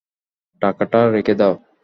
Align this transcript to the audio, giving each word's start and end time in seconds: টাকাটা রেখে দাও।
টাকাটা 0.61 0.99
রেখে 1.15 1.33
দাও। 1.39 1.53